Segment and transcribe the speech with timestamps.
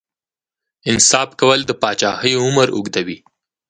[0.91, 3.17] انصاف کول د پاچاهۍ عمر اوږدوي.